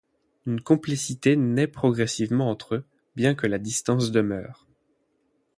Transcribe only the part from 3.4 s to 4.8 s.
la distance demeure.